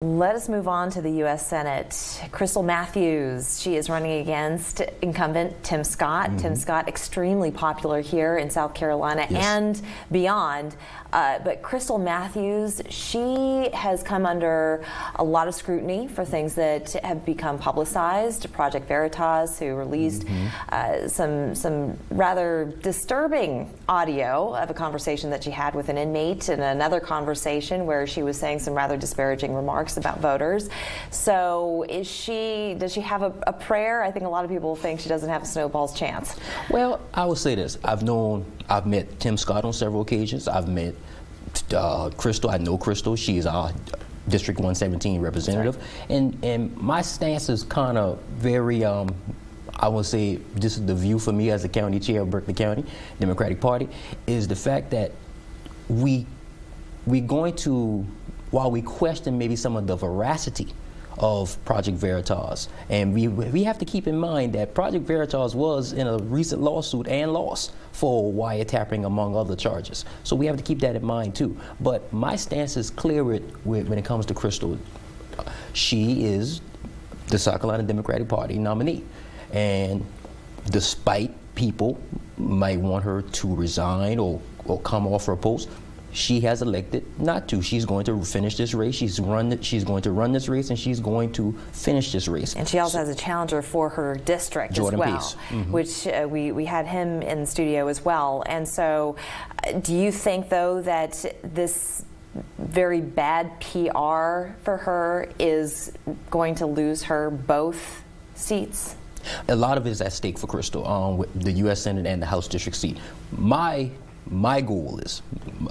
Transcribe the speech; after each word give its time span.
Let 0.00 0.36
us 0.36 0.48
move 0.48 0.68
on 0.68 0.90
to 0.90 1.02
the 1.02 1.10
U.S. 1.24 1.48
Senate. 1.48 1.90
Krystle 2.30 2.64
Matthews, 2.64 3.60
she 3.60 3.74
is 3.74 3.90
running 3.90 4.20
against 4.20 4.80
incumbent 5.02 5.60
Tim 5.64 5.82
Scott. 5.82 6.30
Mm 6.30 6.36
-hmm. 6.36 6.42
Tim 6.42 6.54
Scott, 6.56 6.86
extremely 6.86 7.50
popular 7.50 8.00
here 8.00 8.38
in 8.38 8.48
South 8.48 8.74
Carolina 8.74 9.26
yes. 9.28 9.46
and 9.46 9.82
beyond. 10.12 10.76
Uh, 11.12 11.38
but 11.42 11.62
Krystle 11.62 11.98
Matthews, 11.98 12.82
she 12.90 13.70
has 13.72 14.02
come 14.02 14.26
under 14.26 14.84
a 15.16 15.24
lot 15.24 15.48
of 15.48 15.54
scrutiny 15.54 16.06
for 16.06 16.24
things 16.24 16.54
that 16.54 16.92
have 17.02 17.24
become 17.24 17.58
publicized. 17.58 18.52
Project 18.52 18.86
Veritas, 18.88 19.58
who 19.58 19.74
released 19.74 20.22
mm 20.24 20.28
-hmm. 20.28 20.48
uh, 20.72 21.08
some 21.08 21.54
some 21.54 21.96
rather 22.10 22.72
disturbing 22.82 23.68
audio 23.86 24.54
of 24.62 24.70
a 24.70 24.74
conversation 24.74 25.30
that 25.30 25.42
she 25.42 25.50
had 25.50 25.74
with 25.74 25.88
an 25.88 25.96
inmate, 25.96 26.52
and 26.52 26.62
another 26.62 27.00
conversation 27.00 27.86
where 27.86 28.06
she 28.06 28.22
was 28.22 28.38
saying 28.38 28.60
some 28.60 28.76
rather 28.76 28.98
disparaging 28.98 29.56
remarks 29.56 29.87
about 29.96 30.20
voters. 30.20 30.68
So, 31.10 31.84
is 31.88 32.06
she? 32.06 32.76
Does 32.78 32.92
she 32.92 33.00
have 33.00 33.22
a, 33.22 33.32
a 33.46 33.52
prayer? 33.52 34.02
I 34.02 34.10
think 34.10 34.24
a 34.24 34.28
lot 34.28 34.44
of 34.44 34.50
people 34.50 34.76
think 34.76 35.00
she 35.00 35.08
doesn't 35.08 35.28
have 35.28 35.42
a 35.42 35.46
snowball's 35.46 35.98
chance. 35.98 36.36
Well, 36.70 37.00
I 37.14 37.24
will 37.24 37.36
say 37.36 37.54
this: 37.54 37.78
I've 37.84 38.02
known, 38.02 38.44
I've 38.68 38.86
met 38.86 39.20
Tim 39.20 39.36
Scott 39.36 39.64
on 39.64 39.72
several 39.72 40.02
occasions. 40.02 40.48
I've 40.48 40.68
met 40.68 40.94
uh, 41.74 42.10
Krystle. 42.10 42.52
I 42.52 42.58
know 42.58 42.76
Krystle. 42.78 43.16
She 43.16 43.38
is 43.38 43.46
our 43.46 43.72
District 44.28 44.58
117 44.60 45.20
representative, 45.20 45.76
right. 45.76 46.10
and 46.10 46.38
and 46.44 46.76
my 46.76 47.02
stance 47.02 47.48
is 47.48 47.62
kind 47.62 47.96
of 47.96 48.20
very. 48.36 48.84
Um, 48.84 49.14
I 49.80 49.88
would 49.88 50.06
say 50.06 50.36
this 50.56 50.76
is 50.76 50.84
the 50.84 50.94
view 50.94 51.18
for 51.20 51.32
me 51.32 51.50
as 51.50 51.62
the 51.62 51.68
county 51.68 52.00
chair 52.00 52.22
of 52.22 52.30
Berkeley 52.30 52.54
County 52.54 52.84
Democratic 53.20 53.60
Party 53.60 53.88
is 54.26 54.48
the 54.48 54.56
fact 54.56 54.90
that 54.90 55.12
we 55.88 56.26
we're 57.06 57.26
going 57.26 57.54
to 57.56 58.04
while 58.50 58.70
we 58.70 58.82
question 58.82 59.38
maybe 59.38 59.56
some 59.56 59.76
of 59.76 59.86
the 59.86 59.96
veracity 59.96 60.68
of 61.18 61.62
Project 61.64 61.96
Veritas. 61.96 62.68
And 62.88 63.12
we, 63.12 63.28
we 63.28 63.64
have 63.64 63.78
to 63.78 63.84
keep 63.84 64.06
in 64.06 64.16
mind 64.16 64.52
that 64.54 64.74
Project 64.74 65.04
Veritas 65.04 65.54
was 65.54 65.92
in 65.92 66.06
a 66.06 66.18
recent 66.18 66.62
lawsuit 66.62 67.08
and 67.08 67.32
lost 67.32 67.72
for 67.92 68.32
wiretapping, 68.32 69.04
among 69.04 69.36
other 69.36 69.56
charges. 69.56 70.04
So 70.22 70.36
we 70.36 70.46
have 70.46 70.56
to 70.56 70.62
keep 70.62 70.78
that 70.80 70.94
in 70.94 71.04
mind 71.04 71.34
too. 71.34 71.58
But 71.80 72.12
my 72.12 72.36
stance 72.36 72.76
is 72.76 72.90
clear 72.90 73.24
when 73.24 73.98
it 73.98 74.04
comes 74.04 74.26
to 74.26 74.34
Krystle. 74.34 74.78
She 75.72 76.24
is 76.24 76.60
the 77.28 77.38
South 77.38 77.60
Carolina 77.60 77.82
Democratic 77.82 78.28
Party 78.28 78.58
nominee. 78.58 79.04
And 79.52 80.04
despite 80.70 81.34
people 81.54 81.98
might 82.36 82.78
want 82.78 83.04
her 83.04 83.22
to 83.22 83.54
resign 83.54 84.18
or, 84.18 84.40
or 84.66 84.80
come 84.80 85.06
off 85.06 85.26
her 85.26 85.36
post, 85.36 85.68
she 86.12 86.40
has 86.40 86.62
elected 86.62 87.04
not 87.20 87.48
to. 87.48 87.62
She's 87.62 87.84
going 87.84 88.04
to 88.06 88.24
finish 88.24 88.56
this 88.56 88.74
race. 88.74 88.94
She's 88.94 89.20
run. 89.20 89.60
She's 89.60 89.84
going 89.84 90.02
to 90.02 90.12
run 90.12 90.32
this 90.32 90.48
race, 90.48 90.70
and 90.70 90.78
she's 90.78 91.00
going 91.00 91.32
to 91.32 91.52
finish 91.72 92.12
this 92.12 92.28
race. 92.28 92.54
And 92.54 92.68
she 92.68 92.78
also 92.78 92.92
so, 92.92 92.98
has 92.98 93.08
a 93.08 93.14
challenger 93.14 93.62
for 93.62 93.88
her 93.90 94.16
district 94.16 94.74
Jordan 94.74 95.00
as 95.02 95.06
well, 95.06 95.34
mm 95.50 95.64
-hmm. 95.64 95.70
which 95.70 96.06
uh, 96.06 96.28
we 96.28 96.52
we 96.52 96.64
had 96.66 96.86
him 96.86 97.22
in 97.22 97.38
the 97.44 97.46
studio 97.46 97.88
as 97.88 98.04
well. 98.04 98.42
And 98.46 98.68
so, 98.68 99.16
uh, 99.66 99.80
do 99.82 99.92
you 99.92 100.12
think 100.12 100.48
though 100.48 100.82
that 100.82 101.24
this 101.54 102.04
very 102.58 103.00
bad 103.00 103.46
PR 103.60 104.54
for 104.62 104.76
her 104.76 105.28
is 105.38 105.92
going 106.30 106.58
to 106.58 106.66
lose 106.66 107.06
her 107.06 107.30
both 107.30 108.02
seats? 108.34 108.96
A 109.48 109.56
lot 109.56 109.78
of 109.78 109.86
it 109.86 109.90
is 109.90 110.00
at 110.00 110.12
stake 110.12 110.38
for 110.38 110.46
Krystle 110.46 110.86
um, 110.86 111.18
with 111.18 111.44
the 111.44 111.52
U.S. 111.64 111.80
Senate 111.80 112.06
and 112.06 112.22
the 112.22 112.26
House 112.26 112.48
District 112.48 112.76
seat. 112.76 112.98
My 113.32 113.90
my 114.30 114.60
goal 114.60 114.98
is, 115.00 115.22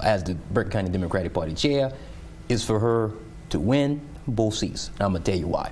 as 0.02 0.24
the 0.24 0.34
Berkeley 0.34 0.72
County 0.72 0.90
Democratic 0.90 1.32
Party 1.32 1.54
chair, 1.54 1.92
is 2.48 2.64
for 2.64 2.78
her 2.78 3.12
to 3.50 3.60
win 3.60 4.00
both 4.26 4.54
seats. 4.54 4.88
And 4.94 5.02
I'm 5.02 5.12
gonna 5.12 5.24
tell 5.24 5.38
you 5.38 5.46
why. 5.46 5.70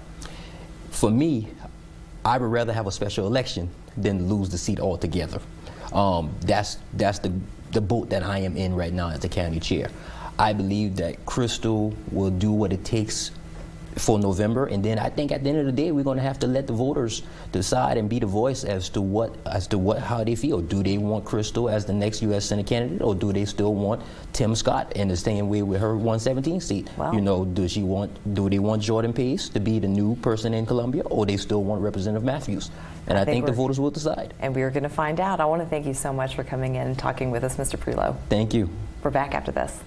For 0.91 1.11
me, 1.11 1.49
I 2.25 2.39
would 2.39 2.51
rather 2.51 2.73
have 2.73 2.87
a 2.87 2.93
special 2.93 3.27
election 3.27 3.71
than 3.97 4.29
lose 4.29 4.49
the 4.49 4.59
seat 4.59 4.81
altogether. 4.81 5.41
Um, 5.93 6.35
that's 6.41 6.79
that's 6.95 7.19
the 7.19 7.33
the 7.73 7.81
boat 7.81 8.11
that 8.11 8.23
I 8.23 8.39
am 8.39 8.57
in 8.57 8.75
right 8.75 8.93
now 8.93 9.11
as 9.11 9.21
the 9.21 9.29
county 9.29 9.61
chair. 9.61 9.91
I 10.39 10.53
believe 10.53 10.97
that 10.97 11.25
Krystle 11.27 11.95
will 12.13 12.31
do 12.31 12.53
what 12.53 12.73
it 12.73 12.85
takes 12.85 13.31
for 13.99 14.19
November, 14.19 14.67
and 14.67 14.85
then 14.85 14.99
I 14.99 15.09
think 15.09 15.33
at 15.33 15.43
the 15.43 15.51
end 15.51 15.59
of 15.59 15.67
the 15.67 15.73
day, 15.73 15.91
we're 15.91 16.05
going 16.05 16.19
to 16.19 16.23
have 16.23 16.39
to 16.41 16.47
let 16.47 16.67
the 16.67 16.73
voters 16.73 17.23
decide 17.53 17.97
and 17.97 18.09
be 18.09 18.19
the 18.19 18.27
voice 18.27 18.63
as 18.65 18.89
to 18.91 19.01
what 19.01 19.35
as 19.47 19.67
to 19.69 19.79
what 19.79 19.99
how 19.99 20.23
they 20.23 20.35
feel. 20.35 20.61
Do 20.61 20.83
they 20.83 20.99
want 20.99 21.25
Krystle 21.25 21.73
as 21.73 21.87
the 21.87 21.95
next 21.95 22.23
U.S. 22.23 22.45
Senate 22.45 22.67
candidate, 22.67 23.01
or 23.01 23.15
do 23.15 23.33
they 23.33 23.47
still 23.47 23.75
want 23.75 24.03
Tim 24.33 24.55
Scott 24.55 24.93
in 24.93 25.09
the 25.09 25.17
same 25.17 25.49
way 25.49 25.63
with 25.63 25.81
her 25.81 25.95
117 25.97 26.61
seat? 26.61 26.91
Wow. 26.97 27.13
You 27.13 27.21
know, 27.21 27.45
does 27.45 27.73
she 27.73 27.83
want 27.83 28.11
do 28.35 28.51
they 28.51 28.59
want 28.59 28.83
Jordan 28.83 29.13
Pace 29.13 29.49
to 29.51 29.61
be 29.61 29.79
the 29.79 29.89
new 29.89 30.17
person 30.17 30.53
in 30.53 30.67
Columbia, 30.67 31.03
or 31.05 31.25
they 31.25 31.39
still 31.39 31.65
want 31.65 31.81
Representative 31.81 32.25
Matthews? 32.25 32.71
And 33.07 33.17
I, 33.17 33.23
I 33.23 33.25
think, 33.25 33.45
think 33.45 33.47
the 33.47 33.53
voters 33.53 33.79
will 33.79 33.93
decide. 33.93 34.35
And 34.41 34.55
we're 34.55 34.71
going 34.71 34.83
to 34.83 34.89
find 34.89 35.21
out. 35.21 35.41
I 35.41 35.45
want 35.45 35.63
to 35.63 35.69
thank 35.69 35.87
you 35.87 35.95
so 35.95 36.13
much 36.13 36.35
for 36.35 36.43
coming 36.43 36.75
in 36.75 36.89
and 36.89 36.99
talking 36.99 37.31
with 37.31 37.45
us, 37.45 37.57
Mr. 37.57 37.79
Prioleau. 37.79 38.17
Thank 38.29 38.53
you. 38.53 38.69
We're 39.03 39.11
back 39.11 39.33
after 39.33 39.53
this. 39.53 39.81